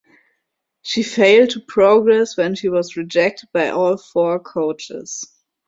She 0.81 1.03
failed 1.03 1.51
to 1.51 1.59
progress 1.59 2.35
when 2.35 2.55
she 2.55 2.69
was 2.69 2.97
rejected 2.97 3.49
by 3.53 3.69
all 3.69 3.97
four 3.97 4.39
coaches. 4.39 5.31